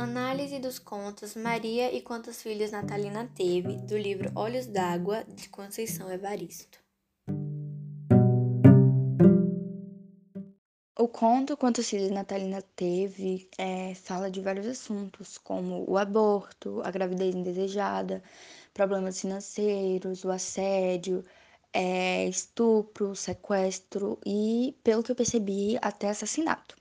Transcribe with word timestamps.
Análise 0.00 0.58
dos 0.58 0.78
contos 0.78 1.36
Maria 1.36 1.94
e 1.94 2.00
Quantos 2.00 2.40
Filhos 2.40 2.70
Natalina 2.70 3.30
Teve, 3.34 3.76
do 3.82 3.98
livro 3.98 4.32
Olhos 4.34 4.66
d'Água, 4.66 5.24
de 5.24 5.46
Conceição 5.50 6.10
Evaristo. 6.10 6.78
O 10.98 11.06
conto 11.06 11.54
Quantos 11.54 11.90
Filhos 11.90 12.10
Natalina 12.10 12.62
Teve 12.74 13.46
é, 13.58 13.94
fala 13.94 14.30
de 14.30 14.40
vários 14.40 14.66
assuntos, 14.66 15.36
como 15.36 15.84
o 15.86 15.98
aborto, 15.98 16.80
a 16.82 16.90
gravidez 16.90 17.34
indesejada, 17.34 18.22
problemas 18.72 19.20
financeiros, 19.20 20.24
o 20.24 20.30
assédio, 20.30 21.22
é, 21.74 22.26
estupro, 22.26 23.14
sequestro 23.14 24.18
e, 24.24 24.74
pelo 24.82 25.02
que 25.02 25.12
eu 25.12 25.16
percebi, 25.16 25.78
até 25.82 26.08
assassinato. 26.08 26.79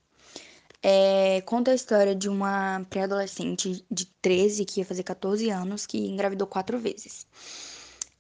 É, 0.82 1.42
conta 1.42 1.72
a 1.72 1.76
história 1.76 2.16
de 2.16 2.30
uma 2.30 2.86
pré-adolescente 2.90 3.86
de 3.92 4.06
13 4.22 4.64
que 4.66 4.80
ia 4.80 4.86
fazer 4.86 5.04
14 5.04 5.50
anos 5.50 5.86
que 5.86 5.98
engravidou 5.98 6.48
quatro 6.48 6.80
vezes. 6.80 7.28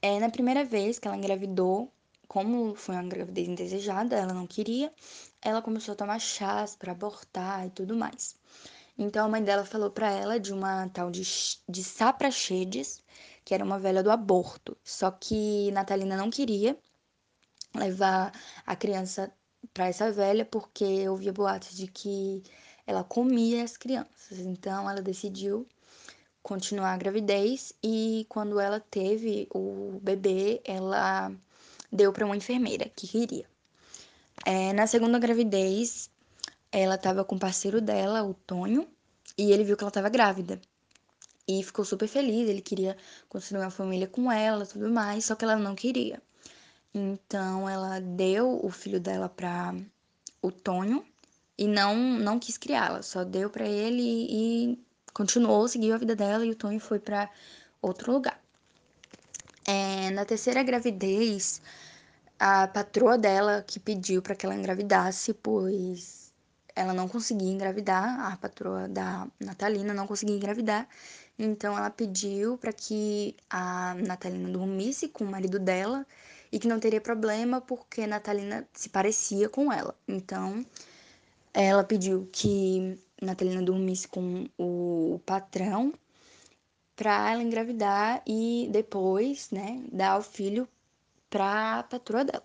É, 0.01 0.19
na 0.19 0.29
primeira 0.29 0.65
vez 0.65 0.99
que 0.99 1.07
ela 1.07 1.17
engravidou, 1.17 1.91
como 2.27 2.75
foi 2.75 2.95
uma 2.95 3.03
gravidez 3.03 3.47
indesejada, 3.47 4.15
ela 4.15 4.33
não 4.33 4.45
queria, 4.45 4.93
ela 5.41 5.61
começou 5.61 5.93
a 5.93 5.95
tomar 5.95 6.19
chás 6.19 6.75
para 6.75 6.91
abortar 6.91 7.65
e 7.67 7.69
tudo 7.69 7.95
mais. 7.95 8.35
Então 8.97 9.25
a 9.25 9.29
mãe 9.29 9.41
dela 9.41 9.65
falou 9.65 9.89
para 9.89 10.11
ela 10.11 10.39
de 10.39 10.53
uma 10.53 10.89
tal 10.89 11.09
de, 11.09 11.23
de 11.67 11.83
Saprachedes, 11.83 13.01
que 13.45 13.53
era 13.53 13.63
uma 13.63 13.79
velha 13.79 14.03
do 14.03 14.11
aborto. 14.11 14.77
Só 14.83 15.09
que 15.11 15.71
Natalina 15.71 16.17
não 16.17 16.29
queria 16.29 16.77
levar 17.73 18.33
a 18.65 18.75
criança 18.75 19.31
para 19.73 19.87
essa 19.87 20.11
velha 20.11 20.45
porque 20.45 20.83
eu 20.83 21.11
ouvia 21.13 21.33
boatos 21.33 21.75
de 21.75 21.87
que 21.87 22.43
ela 22.85 23.03
comia 23.03 23.63
as 23.63 23.77
crianças. 23.77 24.39
Então 24.39 24.89
ela 24.89 25.01
decidiu 25.01 25.67
continuar 26.41 26.93
a 26.93 26.97
gravidez 26.97 27.73
e 27.83 28.25
quando 28.29 28.59
ela 28.59 28.79
teve 28.79 29.47
o 29.53 29.99
bebê, 30.01 30.61
ela 30.63 31.31
deu 31.91 32.11
para 32.11 32.25
uma 32.25 32.37
enfermeira 32.37 32.89
que 32.95 33.07
queria. 33.07 33.45
É, 34.45 34.73
na 34.73 34.87
segunda 34.87 35.19
gravidez, 35.19 36.09
ela 36.71 36.95
estava 36.95 37.23
com 37.23 37.35
o 37.35 37.39
parceiro 37.39 37.81
dela, 37.81 38.23
o 38.23 38.33
Tonho, 38.33 38.87
e 39.37 39.51
ele 39.51 39.63
viu 39.63 39.75
que 39.75 39.83
ela 39.83 39.89
estava 39.89 40.09
grávida. 40.09 40.59
E 41.47 41.63
ficou 41.63 41.83
super 41.83 42.07
feliz, 42.07 42.47
ele 42.47 42.61
queria 42.61 42.95
construir 43.27 43.61
uma 43.61 43.71
família 43.71 44.07
com 44.07 44.31
ela, 44.31 44.65
tudo 44.65 44.89
mais, 44.89 45.25
só 45.25 45.35
que 45.35 45.43
ela 45.43 45.55
não 45.55 45.75
queria. 45.75 46.21
Então 46.93 47.69
ela 47.69 47.99
deu 47.99 48.59
o 48.63 48.69
filho 48.71 48.99
dela 48.99 49.29
para 49.29 49.75
o 50.41 50.51
Tonho 50.51 51.05
e 51.57 51.67
não 51.67 51.95
não 51.95 52.39
quis 52.39 52.57
criá-la, 52.57 53.01
só 53.01 53.23
deu 53.23 53.49
para 53.49 53.67
ele 53.67 54.01
e, 54.29 54.79
continuou, 55.13 55.67
seguiu 55.67 55.93
a 55.93 55.97
vida 55.97 56.15
dela 56.15 56.45
e 56.45 56.51
o 56.51 56.55
Tonho 56.55 56.79
foi 56.79 56.99
para 56.99 57.29
outro 57.81 58.11
lugar. 58.11 58.39
É, 59.67 60.09
na 60.11 60.25
terceira 60.25 60.63
gravidez, 60.63 61.61
a 62.39 62.67
patroa 62.67 63.17
dela 63.17 63.63
que 63.67 63.79
pediu 63.79 64.21
para 64.21 64.35
que 64.35 64.45
ela 64.45 64.55
engravidasse, 64.55 65.33
pois 65.33 66.33
ela 66.75 66.93
não 66.93 67.09
conseguia 67.09 67.51
engravidar, 67.51 68.31
a 68.31 68.37
patroa 68.37 68.87
da 68.87 69.27
Natalina 69.39 69.93
não 69.93 70.07
conseguia 70.07 70.35
engravidar, 70.35 70.87
então 71.39 71.77
ela 71.77 71.89
pediu 71.89 72.57
para 72.57 72.73
que 72.73 73.35
a 73.49 73.95
Natalina 73.95 74.49
dormisse 74.49 75.07
com 75.07 75.23
o 75.23 75.31
marido 75.31 75.57
dela 75.57 76.05
e 76.51 76.59
que 76.59 76.67
não 76.67 76.79
teria 76.79 76.99
problema 76.99 77.61
porque 77.61 78.05
Natalina 78.05 78.67
se 78.73 78.89
parecia 78.89 79.47
com 79.47 79.71
ela. 79.71 79.95
Então, 80.07 80.65
ela 81.53 81.83
pediu 81.83 82.27
que 82.31 82.99
Natalina 83.21 83.61
dormisse 83.61 84.07
com 84.07 84.49
o 84.57 85.21
patrão 85.25 85.93
para 86.95 87.31
ela 87.31 87.41
engravidar 87.41 88.21
e 88.27 88.67
depois, 88.71 89.49
né, 89.51 89.81
dar 89.91 90.19
o 90.19 90.21
filho 90.21 90.67
para 91.29 91.79
a 91.79 91.83
patroa 91.83 92.25
dela. 92.25 92.43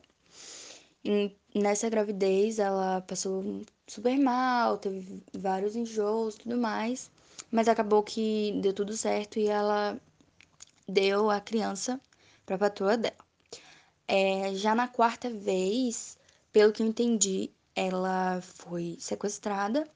E 1.04 1.32
nessa 1.54 1.88
gravidez, 1.90 2.58
ela 2.58 3.00
passou 3.02 3.62
super 3.86 4.16
mal, 4.18 4.78
teve 4.78 5.22
vários 5.32 5.74
enjoos, 5.76 6.36
tudo 6.36 6.56
mais, 6.56 7.10
mas 7.54 7.68
acabou 7.68 8.02
que 8.02 8.52
deu 8.60 8.72
tudo 8.72 8.96
certo 8.96 9.38
e 9.38 9.46
ela 9.46 9.96
deu 10.88 11.30
a 11.30 11.40
criança 11.40 12.00
para 12.44 12.56
a 12.56 12.58
patroa 12.58 12.96
dela. 12.96 13.14
É, 14.08 14.52
já 14.56 14.74
na 14.74 14.88
quarta 14.88 15.30
vez, 15.30 16.18
pelo 16.52 16.72
que 16.72 16.82
eu 16.82 16.86
entendi, 16.86 17.52
ela 17.72 18.40
foi 18.42 18.96
sequestrada, 18.98 19.88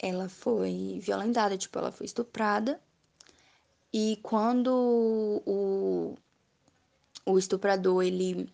ela 0.00 0.28
foi 0.28 0.98
violentada, 1.00 1.56
tipo, 1.56 1.78
ela 1.78 1.92
foi 1.92 2.06
estuprada. 2.06 2.80
E 3.92 4.18
quando 4.20 4.74
o, 5.46 6.16
o 7.24 7.38
estuprador, 7.38 8.02
ele 8.02 8.52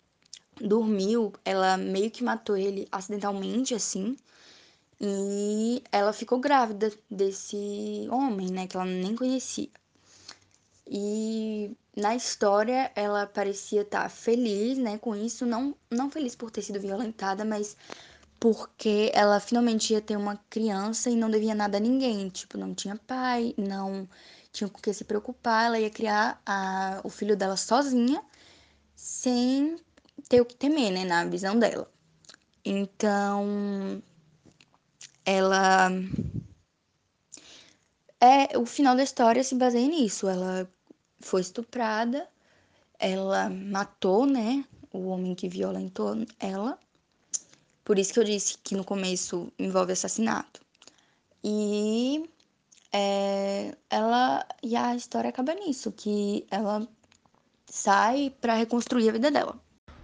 dormiu, 0.61 1.33
ela 1.43 1.75
meio 1.75 2.11
que 2.11 2.23
matou 2.23 2.55
ele 2.55 2.87
acidentalmente, 2.91 3.73
assim. 3.73 4.15
E 5.03 5.83
ela 5.91 6.13
ficou 6.13 6.39
grávida 6.39 6.91
desse 7.09 8.07
homem, 8.11 8.51
né, 8.51 8.67
que 8.67 8.77
ela 8.77 8.85
nem 8.85 9.15
conhecia. 9.15 9.69
E 10.85 11.75
na 11.97 12.15
história 12.15 12.91
ela 12.95 13.25
parecia 13.25 13.81
estar 13.81 14.03
tá 14.03 14.09
feliz, 14.09 14.77
né, 14.77 14.99
com 14.99 15.15
isso, 15.15 15.43
não 15.45 15.75
não 15.89 16.11
feliz 16.11 16.35
por 16.35 16.51
ter 16.51 16.61
sido 16.61 16.79
violentada, 16.79 17.43
mas 17.43 17.75
porque 18.39 19.11
ela 19.15 19.39
finalmente 19.39 19.93
ia 19.93 20.01
ter 20.01 20.17
uma 20.17 20.37
criança 20.49 21.09
e 21.09 21.15
não 21.15 21.31
devia 21.31 21.55
nada 21.55 21.77
a 21.77 21.79
ninguém, 21.79 22.29
tipo, 22.29 22.57
não 22.57 22.75
tinha 22.75 22.95
pai, 22.95 23.55
não 23.57 24.07
tinha 24.51 24.69
com 24.69 24.79
que 24.79 24.93
se 24.93 25.03
preocupar, 25.03 25.65
ela 25.65 25.79
ia 25.79 25.89
criar 25.89 26.41
a, 26.45 27.01
o 27.03 27.09
filho 27.09 27.35
dela 27.37 27.57
sozinha, 27.57 28.23
sem 28.95 29.77
ter 30.29 30.41
o 30.41 30.45
que 30.45 30.55
temer, 30.55 30.91
né, 30.91 31.05
na 31.05 31.25
visão 31.25 31.57
dela. 31.57 31.89
Então, 32.65 34.01
ela 35.25 35.89
é 38.19 38.57
o 38.57 38.65
final 38.65 38.95
da 38.95 39.03
história 39.03 39.43
se 39.43 39.55
baseia 39.55 39.87
nisso. 39.87 40.27
Ela 40.27 40.69
foi 41.19 41.41
estuprada, 41.41 42.27
ela 42.99 43.49
matou, 43.49 44.25
né, 44.25 44.63
o 44.93 45.07
homem 45.07 45.35
que 45.35 45.49
violentou 45.49 46.15
ela. 46.39 46.77
Por 47.83 47.97
isso 47.97 48.13
que 48.13 48.19
eu 48.19 48.23
disse 48.23 48.57
que 48.59 48.75
no 48.75 48.83
começo 48.83 49.51
envolve 49.57 49.93
assassinato. 49.93 50.61
E 51.43 52.29
é, 52.93 53.75
ela 53.89 54.45
e 54.61 54.75
a 54.75 54.95
história 54.95 55.29
acaba 55.29 55.53
nisso, 55.55 55.91
que 55.91 56.45
ela 56.51 56.87
sai 57.65 58.31
para 58.41 58.53
reconstruir 58.53 59.09
a 59.09 59.13
vida 59.13 59.31
dela. 59.31 59.59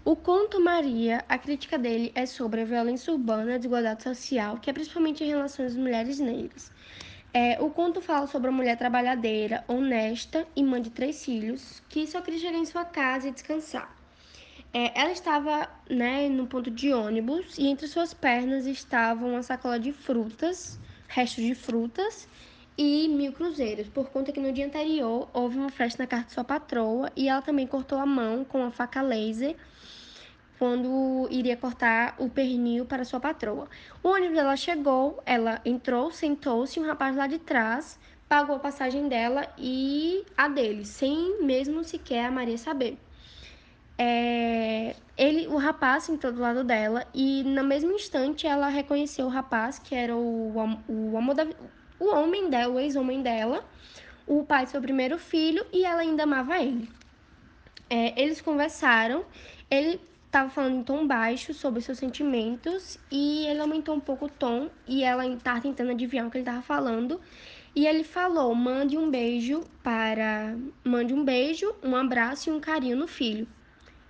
O 0.10 0.16
conto 0.16 0.62
Maria, 0.62 1.26
a 1.28 1.38
crítica 1.38 1.78
dele 1.78 2.14
é 2.16 2.26
sobre 2.26 2.62
a 2.62 2.64
violência 2.64 3.12
urbana, 3.12 3.56
a 3.56 3.58
desigualdade 3.58 4.04
social, 4.04 4.58
que 4.58 4.70
é 4.70 4.74
principalmente 4.74 5.22
em 5.22 5.28
relação 5.28 5.66
às 5.66 5.76
mulheres 5.76 6.18
negras. 6.18 6.72
É, 7.34 7.62
o 7.62 7.70
conto 7.70 8.02
fala 8.02 8.26
sobre 8.26 8.50
uma 8.50 8.56
mulher 8.56 8.78
trabalhadeira, 8.78 9.66
honesta 9.68 10.48
e 10.56 10.64
mãe 10.64 10.82
de 10.82 10.92
três 10.92 11.26
filhos, 11.26 11.84
que 11.90 12.08
só 12.08 12.22
queria 12.22 12.40
chegar 12.40 12.58
em 12.58 12.66
sua 12.66 12.86
casa 12.86 13.28
e 13.28 13.32
descansar. 13.32 13.94
É, 14.74 14.98
ela 14.98 15.12
estava 15.12 15.70
né, 15.90 16.30
no 16.30 16.48
ponto 16.48 16.72
de 16.72 16.94
ônibus 16.94 17.58
e 17.58 17.68
entre 17.68 17.86
suas 17.86 18.14
pernas 18.14 18.66
estavam 18.66 19.32
uma 19.32 19.44
sacola 19.44 19.78
de 19.78 19.92
frutas, 19.92 20.80
restos 21.10 21.44
de 21.44 21.54
frutas 21.54 22.30
e 22.78 23.10
mil 23.10 23.34
cruzeiros, 23.34 23.90
por 23.90 24.10
conta 24.10 24.32
que 24.32 24.40
no 24.40 24.54
dia 24.54 24.68
anterior 24.68 25.30
houve 25.34 25.58
uma 25.58 25.70
festa 25.70 26.04
na 26.04 26.08
casa 26.08 26.28
de 26.28 26.32
sua 26.32 26.46
patroa 26.46 27.12
e 27.14 27.28
ela 27.28 27.42
também 27.42 27.68
cortou 27.68 27.98
a 27.98 28.06
mão 28.06 28.46
com 28.46 28.60
uma 28.60 28.72
faca 28.72 29.02
laser 29.02 29.58
quando 30.58 31.28
iria 31.30 31.56
cortar 31.56 32.16
o 32.18 32.30
pernil 32.30 32.86
para 32.86 33.06
sua 33.06 33.20
patroa. 33.20 33.68
O 34.04 34.10
ônibus 34.10 34.36
dela 34.38 34.56
chegou, 34.56 35.22
ela 35.26 35.62
entrou, 35.66 36.12
sentou-se, 36.12 36.80
um 36.80 36.86
rapaz 36.86 37.16
lá 37.16 37.28
de 37.28 37.40
trás 37.40 38.00
pagou 38.28 38.58
a 38.58 38.60
passagem 38.60 39.08
dela 39.08 39.48
e 39.58 40.26
a 40.36 40.48
dele, 40.48 40.84
sem 40.86 41.42
mesmo 41.44 41.84
sequer 41.84 42.26
a 42.26 42.32
Maria 42.32 42.58
saber. 42.58 42.98
É, 43.98 44.96
ele, 45.18 45.48
o 45.48 45.58
rapaz 45.58 46.04
sentou 46.04 46.32
do 46.32 46.40
lado 46.40 46.64
dela 46.64 47.08
e 47.14 47.44
no 47.44 47.64
mesmo 47.64 47.92
instante 47.94 48.46
ela 48.46 48.68
reconheceu 48.68 49.26
o 49.26 49.30
rapaz 49.30 49.80
que 49.80 49.96
era 49.96 50.16
o, 50.16 50.54
o, 50.88 51.14
o, 51.14 51.18
amor 51.18 51.34
da, 51.34 51.48
o 52.00 52.14
homem 52.14 52.50
dela, 52.50 52.74
o 52.74 52.80
ex-homem 52.80 53.24
dela, 53.24 53.66
o 54.28 54.44
pai 54.44 54.66
do 54.66 54.72
seu 54.72 54.82
primeiro 54.82 55.18
filho 55.18 55.66
e 55.74 55.84
ela 55.86 56.02
ainda 56.02 56.24
amava 56.24 56.62
ele. 56.62 56.90
É, 57.90 58.22
eles 58.22 58.42
conversaram, 58.42 59.26
ele 59.72 60.00
estava 60.28 60.50
falando 60.50 60.76
em 60.76 60.84
tom 60.84 61.08
baixo 61.08 61.54
sobre 61.54 61.82
seus 61.82 61.98
sentimentos 61.98 63.00
e 63.10 63.48
ele 63.48 63.62
aumentou 63.62 63.96
um 63.96 64.00
pouco 64.00 64.26
o 64.26 64.30
tom 64.30 64.70
e 64.86 65.04
ela 65.04 65.26
estava 65.26 65.62
tentando 65.62 65.92
adivinhar 65.92 66.28
o 66.28 66.32
que 66.32 66.38
ele 66.38 66.44
estava 66.44 66.62
falando. 66.62 67.20
E 67.74 67.88
ele 67.88 68.04
falou: 68.04 68.54
mande 68.54 68.98
um 68.98 69.10
beijo 69.10 69.64
para. 69.82 70.56
Mande 70.84 71.14
um 71.14 71.24
beijo, 71.24 71.74
um 71.84 71.96
abraço 71.96 72.50
e 72.50 72.54
um 72.54 72.60
carinho 72.60 72.98
no 72.98 73.08
filho. 73.08 73.48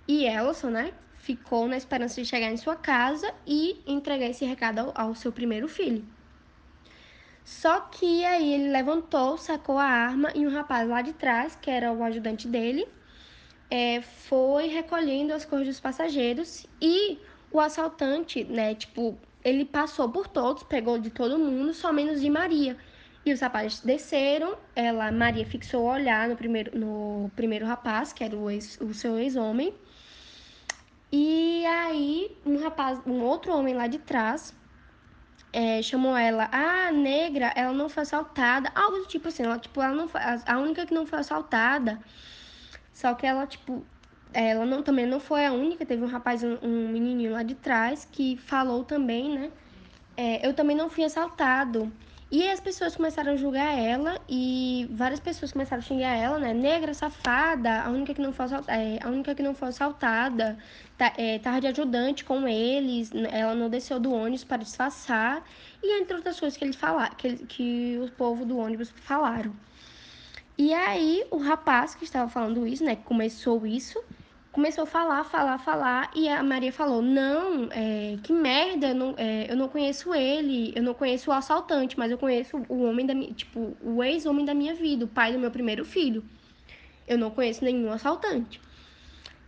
E 0.06 0.24
Elson, 0.24 0.70
né, 0.70 0.92
ficou 1.16 1.68
na 1.68 1.76
esperança 1.76 2.20
de 2.20 2.26
chegar 2.26 2.50
em 2.50 2.56
sua 2.56 2.76
casa 2.76 3.32
e 3.46 3.80
entregar 3.86 4.26
esse 4.26 4.44
recado 4.44 4.78
ao, 4.78 4.92
ao 4.94 5.14
seu 5.14 5.30
primeiro 5.30 5.68
filho. 5.68 6.04
Só 7.44 7.80
que 7.80 8.24
aí 8.24 8.52
ele 8.54 8.70
levantou, 8.70 9.38
sacou 9.38 9.78
a 9.78 9.84
arma 9.84 10.30
e 10.34 10.46
um 10.46 10.50
rapaz 10.50 10.88
lá 10.88 11.00
de 11.00 11.12
trás, 11.12 11.56
que 11.56 11.70
era 11.70 11.92
o 11.92 12.02
ajudante 12.02 12.48
dele, 12.48 12.86
é, 13.70 14.00
foi 14.00 14.66
recolhendo 14.68 15.32
as 15.32 15.44
coisas 15.44 15.68
dos 15.68 15.80
passageiros 15.80 16.66
e 16.80 17.18
o 17.50 17.60
assaltante, 17.60 18.44
né, 18.44 18.74
tipo, 18.74 19.18
ele 19.44 19.64
passou 19.64 20.08
por 20.08 20.28
todos, 20.28 20.62
pegou 20.62 20.98
de 20.98 21.10
todo 21.10 21.38
mundo, 21.38 21.72
só 21.72 21.92
menos 21.92 22.20
de 22.20 22.28
Maria. 22.30 22.76
E 23.24 23.32
os 23.32 23.40
rapazes 23.40 23.80
desceram, 23.80 24.56
ela, 24.74 25.10
Maria 25.12 25.44
fixou 25.44 25.82
o 25.82 25.90
olhar 25.90 26.28
no 26.28 26.36
primeiro, 26.36 26.78
no 26.78 27.30
primeiro 27.36 27.66
rapaz, 27.66 28.12
que 28.12 28.24
era 28.24 28.34
o, 28.34 28.50
ex, 28.50 28.78
o 28.80 28.94
seu 28.94 29.18
ex-homem. 29.18 29.74
E 31.10 31.64
aí, 31.66 32.36
um 32.44 32.62
rapaz, 32.62 33.00
um 33.06 33.22
outro 33.22 33.52
homem 33.52 33.74
lá 33.74 33.86
de 33.86 33.98
trás, 33.98 34.54
é, 35.52 35.82
chamou 35.82 36.16
ela, 36.16 36.48
ah, 36.52 36.92
negra, 36.92 37.52
ela 37.56 37.72
não 37.72 37.88
foi 37.88 38.02
assaltada, 38.02 38.70
algo 38.74 38.98
do 38.98 39.06
tipo 39.06 39.28
assim, 39.28 39.42
ela, 39.42 39.58
tipo, 39.58 39.80
ela 39.80 39.94
não 39.94 40.08
foi, 40.08 40.20
a 40.46 40.58
única 40.58 40.86
que 40.86 40.94
não 40.94 41.06
foi 41.06 41.18
assaltada, 41.18 41.98
só 42.98 43.14
que 43.14 43.24
ela, 43.24 43.46
tipo, 43.46 43.86
ela 44.32 44.66
não, 44.66 44.82
também 44.82 45.06
não 45.06 45.20
foi 45.20 45.46
a 45.46 45.52
única, 45.52 45.86
teve 45.86 46.02
um 46.02 46.08
rapaz, 46.08 46.42
um, 46.42 46.58
um 46.60 46.88
menininho 46.88 47.30
lá 47.30 47.44
de 47.44 47.54
trás, 47.54 48.04
que 48.10 48.36
falou 48.38 48.82
também, 48.82 49.38
né, 49.38 49.52
é, 50.16 50.44
eu 50.44 50.52
também 50.52 50.76
não 50.76 50.90
fui 50.90 51.04
assaltado, 51.04 51.92
e 52.28 52.50
as 52.50 52.58
pessoas 52.58 52.96
começaram 52.96 53.34
a 53.34 53.36
julgar 53.36 53.72
ela 53.78 54.20
e 54.28 54.88
várias 54.90 55.20
pessoas 55.20 55.52
começaram 55.52 55.80
a 55.80 55.86
xingar 55.86 56.14
ela, 56.14 56.38
né? 56.38 56.52
Negra, 56.52 56.92
safada, 56.92 57.82
a 57.82 57.88
única 57.88 58.12
que 58.12 58.20
não 58.20 58.32
foi 58.32 58.44
assaltada, 58.46 58.72
é, 58.78 58.98
a 59.00 59.08
única 59.08 59.34
que 59.34 59.42
não 59.42 59.54
foi 59.54 59.68
assaltada, 59.68 60.58
tá, 60.98 61.14
é, 61.16 61.38
tava 61.38 61.60
de 61.60 61.68
ajudante 61.68 62.24
com 62.24 62.46
eles, 62.46 63.12
ela 63.30 63.54
não 63.54 63.70
desceu 63.70 63.98
do 63.98 64.12
ônibus 64.12 64.44
para 64.44 64.62
disfarçar 64.62 65.42
e 65.82 66.00
entre 66.02 66.16
outras 66.16 66.38
coisas 66.38 66.58
que 66.58 66.64
eles 66.64 66.76
falaram, 66.76 67.14
que, 67.16 67.36
que 67.46 67.98
o 68.02 68.10
povo 68.10 68.44
do 68.44 68.58
ônibus 68.58 68.90
falaram. 68.90 69.54
E 70.58 70.74
aí 70.74 71.24
o 71.30 71.38
rapaz 71.38 71.94
que 71.94 72.02
estava 72.02 72.28
falando 72.28 72.66
isso, 72.66 72.84
né? 72.84 72.96
Que 72.96 73.04
começou 73.04 73.64
isso, 73.64 74.02
começou 74.50 74.82
a 74.82 74.86
falar, 74.88 75.22
falar, 75.22 75.56
falar, 75.58 76.10
e 76.16 76.28
a 76.28 76.42
Maria 76.42 76.72
falou: 76.72 77.00
Não, 77.00 77.68
é, 77.70 78.18
que 78.24 78.32
merda, 78.32 78.92
não, 78.92 79.14
é, 79.16 79.48
eu 79.48 79.56
não 79.56 79.68
conheço 79.68 80.12
ele, 80.12 80.72
eu 80.74 80.82
não 80.82 80.94
conheço 80.94 81.30
o 81.30 81.32
assaltante, 81.32 81.96
mas 81.96 82.10
eu 82.10 82.18
conheço 82.18 82.60
o 82.68 82.82
homem 82.82 83.06
da 83.06 83.14
minha, 83.14 83.32
tipo, 83.32 83.76
o 83.80 84.02
ex-homem 84.02 84.44
da 84.44 84.52
minha 84.52 84.74
vida, 84.74 85.04
o 85.04 85.08
pai 85.08 85.32
do 85.32 85.38
meu 85.38 85.50
primeiro 85.52 85.84
filho. 85.84 86.24
Eu 87.06 87.16
não 87.16 87.30
conheço 87.30 87.64
nenhum 87.64 87.92
assaltante. 87.92 88.60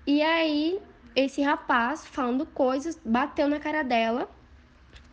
E 0.06 0.22
aí, 0.22 0.80
esse 1.14 1.42
rapaz, 1.42 2.06
falando 2.06 2.46
coisas, 2.46 2.98
bateu 3.04 3.48
na 3.48 3.58
cara 3.58 3.82
dela, 3.82 4.30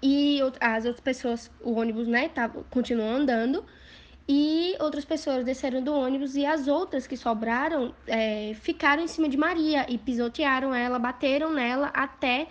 e 0.02 0.40
as 0.60 0.86
outras 0.86 1.02
pessoas, 1.02 1.52
o 1.60 1.74
ônibus, 1.74 2.08
né, 2.08 2.30
tava, 2.30 2.64
continuou 2.70 3.10
andando. 3.10 3.66
E 4.30 4.76
outras 4.82 5.06
pessoas 5.06 5.46
desceram 5.46 5.82
do 5.82 5.94
ônibus 5.94 6.36
e 6.36 6.46
as 6.46 6.68
outras 6.68 7.08
que 7.08 7.16
sobraram 7.16 7.96
é, 8.06 8.54
ficaram 8.56 9.02
em 9.02 9.08
cima 9.08 9.30
de 9.30 9.38
Maria 9.38 9.86
e 9.88 9.98
pisotearam 9.98 10.76
ela, 10.76 11.00
bateram 11.00 11.54
nela 11.54 11.88
até. 11.94 12.48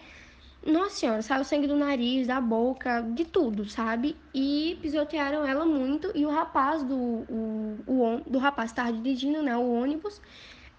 Nossa 0.65 0.97
senhora, 0.97 1.23
saiu 1.23 1.45
sangue 1.45 1.67
do 1.67 1.77
nariz, 1.77 2.27
da 2.27 2.41
boca, 2.41 3.03
de 3.03 3.25
tudo, 3.25 3.69
sabe? 3.69 4.17
E 4.35 4.79
pisotearam 4.81 5.47
ela 5.47 5.67
muito. 5.67 6.11
E 6.15 6.25
o 6.25 6.31
rapaz 6.31 6.83
do. 6.83 6.97
O, 6.97 7.79
o, 7.87 8.21
do 8.27 8.39
rapaz 8.39 8.71
estava 8.71 8.93
dirigindo 8.93 9.43
né, 9.43 9.55
o 9.57 9.71
ônibus 9.71 10.21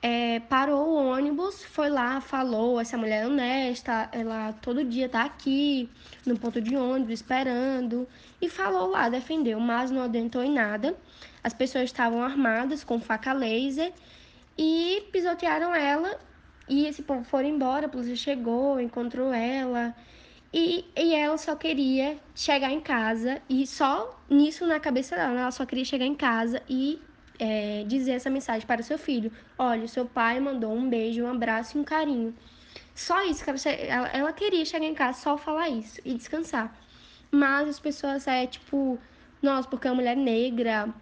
é, 0.01 0.39
parou 0.41 0.87
o 0.87 1.09
ônibus, 1.09 1.63
foi 1.63 1.89
lá, 1.89 2.21
falou, 2.21 2.79
essa 2.79 2.97
mulher 2.97 3.23
é 3.23 3.27
honesta, 3.27 4.09
ela 4.11 4.53
todo 4.53 4.83
dia 4.83 5.09
tá 5.09 5.23
aqui 5.23 5.89
no 6.25 6.37
ponto 6.37 6.61
de 6.61 6.75
ônibus 6.75 7.15
esperando. 7.15 8.07
E 8.41 8.47
falou 8.47 8.89
lá, 8.89 9.09
defendeu, 9.09 9.59
mas 9.59 9.89
não 9.89 10.03
adiantou 10.03 10.43
em 10.43 10.53
nada. 10.53 10.95
As 11.43 11.53
pessoas 11.53 11.85
estavam 11.85 12.21
armadas 12.21 12.83
com 12.83 12.99
faca 12.99 13.33
laser 13.33 13.91
e 14.57 15.07
pisotearam 15.11 15.73
ela. 15.73 16.19
E 16.69 16.85
esse 16.85 17.01
povo 17.01 17.23
foram 17.23 17.47
embora, 17.47 17.87
a 17.87 17.89
polícia 17.89 18.15
chegou, 18.15 18.79
encontrou 18.79 19.33
ela. 19.33 19.95
E, 20.53 20.85
e 20.95 21.13
ela 21.13 21.37
só 21.37 21.55
queria 21.55 22.17
chegar 22.35 22.71
em 22.71 22.79
casa 22.79 23.41
e 23.49 23.65
só 23.67 24.17
nisso 24.29 24.65
na 24.65 24.79
cabeça 24.79 25.15
dela, 25.15 25.39
ela 25.39 25.51
só 25.51 25.65
queria 25.65 25.83
chegar 25.85 26.05
em 26.05 26.15
casa 26.15 26.61
e 26.69 27.01
é, 27.39 27.83
dizer 27.85 28.11
essa 28.11 28.29
mensagem 28.29 28.65
para 28.67 28.81
o 28.81 28.83
seu 28.83 28.97
filho. 28.97 29.31
Olha, 29.57 29.87
seu 29.87 30.05
pai 30.05 30.39
mandou 30.39 30.73
um 30.73 30.89
beijo, 30.89 31.23
um 31.23 31.31
abraço 31.31 31.77
e 31.77 31.81
um 31.81 31.83
carinho. 31.83 32.35
Só 32.95 33.23
isso 33.23 33.43
ela, 33.69 34.07
ela 34.07 34.33
queria 34.33 34.65
chegar 34.65 34.85
em 34.85 34.93
casa, 34.93 35.19
só 35.19 35.37
falar 35.37 35.69
isso 35.69 36.01
e 36.03 36.13
descansar. 36.13 36.75
Mas 37.31 37.69
as 37.69 37.79
pessoas 37.79 38.27
é 38.27 38.47
tipo, 38.47 38.97
nossa, 39.41 39.67
porque 39.67 39.87
a 39.87 39.93
mulher 39.93 40.15
negra 40.15 40.93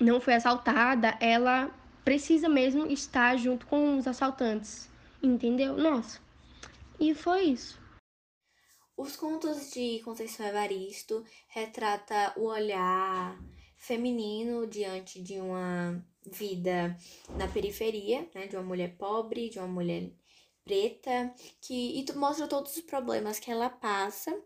não 0.00 0.20
foi 0.20 0.34
assaltada, 0.34 1.16
ela 1.20 1.70
precisa 2.04 2.48
mesmo 2.48 2.86
estar 2.86 3.36
junto 3.36 3.66
com 3.66 3.98
os 3.98 4.06
assaltantes. 4.06 4.88
Entendeu? 5.22 5.76
Nossa. 5.76 6.20
E 7.00 7.14
foi 7.14 7.44
isso. 7.44 7.80
Os 8.96 9.16
contos 9.16 9.70
de 9.72 10.00
Conceição 10.04 10.46
Evaristo 10.46 11.24
retrata 11.48 12.32
o 12.36 12.44
olhar 12.44 13.36
feminino 13.76 14.66
diante 14.66 15.22
de 15.22 15.40
uma 15.40 16.04
vida 16.24 16.96
na 17.36 17.46
periferia, 17.48 18.28
né, 18.34 18.46
de 18.46 18.56
uma 18.56 18.64
mulher 18.64 18.96
pobre, 18.96 19.48
de 19.48 19.58
uma 19.58 19.68
mulher 19.68 20.10
preta, 20.64 21.32
que 21.60 22.00
e 22.00 22.12
mostra 22.14 22.48
todos 22.48 22.76
os 22.76 22.82
problemas 22.82 23.38
que 23.38 23.50
ela 23.50 23.70
passa. 23.70 24.36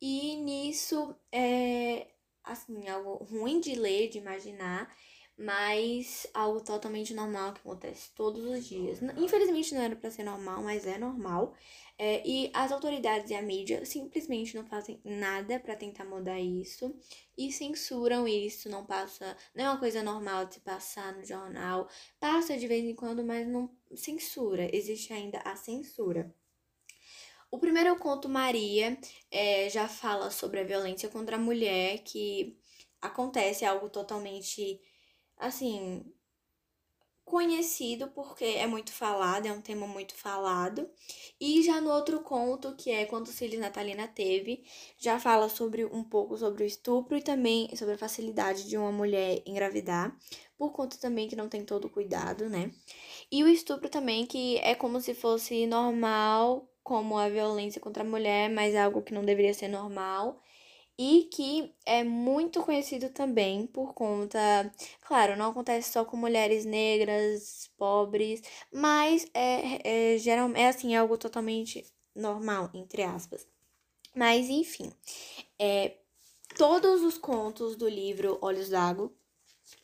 E 0.00 0.36
nisso 0.36 1.16
é 1.32 2.08
assim, 2.44 2.86
algo 2.88 3.24
ruim 3.24 3.58
de 3.58 3.74
ler, 3.74 4.10
de 4.10 4.18
imaginar, 4.18 4.94
mas 5.36 6.26
algo 6.32 6.60
totalmente 6.60 7.12
normal 7.12 7.52
que 7.52 7.60
acontece 7.60 8.10
todos 8.14 8.44
os 8.44 8.64
dias. 8.64 9.00
Infelizmente 9.16 9.74
não 9.74 9.82
era 9.82 9.96
para 9.96 10.10
ser 10.10 10.24
normal, 10.24 10.62
mas 10.62 10.86
é 10.86 10.96
normal. 10.96 11.54
É, 11.96 12.26
e 12.26 12.50
as 12.52 12.72
autoridades 12.72 13.30
e 13.30 13.34
a 13.34 13.42
mídia 13.42 13.84
simplesmente 13.84 14.56
não 14.56 14.64
fazem 14.64 15.00
nada 15.04 15.60
para 15.60 15.76
tentar 15.76 16.04
mudar 16.04 16.40
isso 16.40 16.94
e 17.36 17.52
censuram 17.52 18.26
isso. 18.26 18.68
Não 18.68 18.84
passa, 18.84 19.36
não 19.54 19.64
é 19.64 19.70
uma 19.70 19.78
coisa 19.78 20.02
normal 20.02 20.46
de 20.46 20.54
se 20.54 20.60
passar 20.60 21.14
no 21.14 21.24
jornal. 21.24 21.88
Passa 22.18 22.56
de 22.56 22.66
vez 22.66 22.84
em 22.84 22.94
quando, 22.94 23.24
mas 23.24 23.46
não 23.46 23.70
censura. 23.94 24.68
Existe 24.74 25.12
ainda 25.12 25.38
a 25.38 25.56
censura. 25.56 26.34
O 27.54 27.58
primeiro 27.58 27.96
conto, 27.96 28.28
Maria, 28.28 28.98
é, 29.30 29.70
já 29.70 29.86
fala 29.86 30.28
sobre 30.28 30.58
a 30.58 30.64
violência 30.64 31.08
contra 31.08 31.36
a 31.36 31.38
mulher, 31.38 31.98
que 31.98 32.58
acontece 33.00 33.64
algo 33.64 33.88
totalmente, 33.88 34.80
assim, 35.38 36.04
conhecido 37.24 38.08
porque 38.08 38.44
é 38.44 38.66
muito 38.66 38.92
falado, 38.92 39.46
é 39.46 39.52
um 39.52 39.60
tema 39.60 39.86
muito 39.86 40.14
falado. 40.14 40.88
E 41.40 41.62
já 41.62 41.80
no 41.80 41.90
outro 41.90 42.20
conto, 42.20 42.76
que 42.76 42.90
é 42.90 43.06
Quantos 43.06 43.38
Filhos 43.38 43.58
Natalina 43.58 44.06
Teve, 44.06 44.64
já 44.98 45.18
fala 45.18 45.48
sobre 45.48 45.84
um 45.84 46.04
pouco 46.04 46.36
sobre 46.36 46.62
o 46.62 46.66
estupro 46.66 47.16
e 47.16 47.22
também 47.22 47.74
sobre 47.76 47.94
a 47.94 47.98
facilidade 47.98 48.68
de 48.68 48.76
uma 48.76 48.92
mulher 48.92 49.42
engravidar, 49.46 50.16
por 50.56 50.72
conta 50.72 50.96
também 50.98 51.26
que 51.28 51.36
não 51.36 51.48
tem 51.48 51.64
todo 51.64 51.86
o 51.86 51.90
cuidado, 51.90 52.48
né? 52.48 52.70
E 53.32 53.42
o 53.42 53.48
estupro 53.48 53.88
também, 53.88 54.26
que 54.26 54.58
é 54.58 54.74
como 54.74 55.00
se 55.00 55.14
fosse 55.14 55.66
normal, 55.66 56.68
como 56.82 57.18
a 57.18 57.28
violência 57.28 57.80
contra 57.80 58.04
a 58.04 58.06
mulher, 58.06 58.50
mas 58.50 58.74
é 58.74 58.82
algo 58.82 59.02
que 59.02 59.14
não 59.14 59.24
deveria 59.24 59.54
ser 59.54 59.68
normal 59.68 60.40
e 60.98 61.28
que 61.32 61.74
é 61.84 62.04
muito 62.04 62.62
conhecido 62.62 63.10
também 63.10 63.66
por 63.66 63.94
conta, 63.94 64.38
claro, 65.02 65.36
não 65.36 65.50
acontece 65.50 65.92
só 65.92 66.04
com 66.04 66.16
mulheres 66.16 66.64
negras, 66.64 67.70
pobres, 67.76 68.42
mas 68.72 69.26
é, 69.34 70.14
é, 70.14 70.18
geral, 70.18 70.50
é 70.54 70.68
assim, 70.68 70.94
algo 70.94 71.18
totalmente 71.18 71.84
normal, 72.14 72.70
entre 72.74 73.02
aspas. 73.02 73.46
Mas 74.14 74.48
enfim, 74.48 74.92
é, 75.58 75.96
todos 76.56 77.02
os 77.02 77.18
contos 77.18 77.74
do 77.76 77.88
livro 77.88 78.38
Olhos 78.40 78.68
d'Água, 78.68 79.12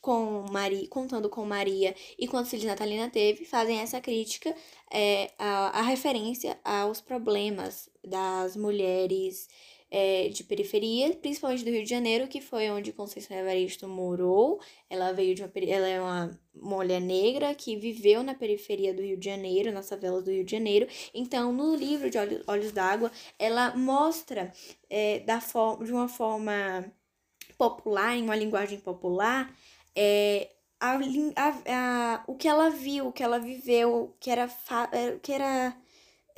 com 0.00 0.44
Maria, 0.50 0.88
contando 0.88 1.28
com 1.28 1.44
Maria 1.44 1.94
e 2.18 2.28
quantos 2.28 2.50
filhos 2.50 2.66
Natalina 2.66 3.10
teve, 3.10 3.44
fazem 3.44 3.80
essa 3.80 4.00
crítica, 4.00 4.54
é, 4.92 5.32
a, 5.38 5.80
a 5.80 5.82
referência 5.82 6.58
aos 6.64 7.00
problemas 7.00 7.90
das 8.04 8.56
mulheres 8.56 9.48
é, 9.90 10.28
de 10.28 10.44
periferia, 10.44 11.12
principalmente 11.16 11.64
do 11.64 11.70
Rio 11.70 11.82
de 11.82 11.90
Janeiro, 11.90 12.28
que 12.28 12.40
foi 12.40 12.70
onde 12.70 12.92
Conceição 12.92 13.36
Evaristo 13.36 13.88
morou. 13.88 14.60
Ela 14.88 15.12
veio 15.12 15.34
de 15.34 15.42
uma, 15.42 15.50
ela 15.66 15.88
é 15.88 16.00
uma 16.00 16.40
mulher 16.54 17.00
negra 17.00 17.54
que 17.54 17.76
viveu 17.76 18.22
na 18.22 18.34
periferia 18.34 18.94
do 18.94 19.02
Rio 19.02 19.16
de 19.16 19.24
Janeiro, 19.24 19.72
nas 19.72 19.88
favelas 19.88 20.24
do 20.24 20.30
Rio 20.30 20.44
de 20.44 20.52
Janeiro. 20.52 20.86
Então, 21.12 21.52
no 21.52 21.74
livro 21.74 22.08
de 22.08 22.18
Olhos, 22.18 22.42
Olhos 22.46 22.72
d'Água, 22.72 23.10
ela 23.38 23.74
mostra 23.76 24.52
é, 24.88 25.20
da 25.20 25.40
forma, 25.40 25.84
de 25.84 25.92
uma 25.92 26.08
forma 26.08 26.92
popular, 27.58 28.16
em 28.16 28.22
uma 28.22 28.36
linguagem 28.36 28.78
popular, 28.78 29.54
é, 29.94 30.50
a, 30.80 30.94
a, 30.94 32.14
a, 32.16 32.24
o 32.26 32.34
que 32.36 32.48
ela 32.48 32.70
viu, 32.70 33.08
o 33.08 33.12
que 33.12 33.22
ela 33.22 33.38
viveu, 33.38 34.16
que 34.18 34.30
era, 34.30 34.48
é, 34.92 35.18
que 35.22 35.32
era 35.32 35.76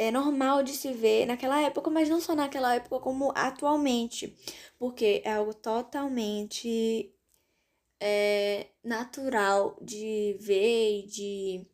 é 0.03 0.11
normal 0.11 0.63
de 0.63 0.73
se 0.73 0.93
ver 0.93 1.27
naquela 1.27 1.61
época, 1.61 1.91
mas 1.91 2.09
não 2.09 2.21
só 2.21 2.35
naquela 2.35 2.75
época, 2.75 3.01
como 3.01 3.33
atualmente, 3.35 4.37
porque 4.79 5.23
é 5.25 5.33
algo 5.33 5.55
totalmente 5.55 7.15
é, 8.01 8.67
natural 8.83 9.77
de 9.81 10.37
ver 10.41 10.99
e 10.99 11.07
de. 11.07 11.67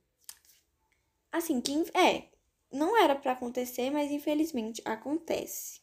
Assim, 1.32 1.61
que 1.61 1.73
é, 1.94 2.28
não 2.70 2.97
era 2.97 3.14
para 3.14 3.32
acontecer, 3.32 3.90
mas 3.90 4.11
infelizmente 4.11 4.82
acontece. 4.85 5.80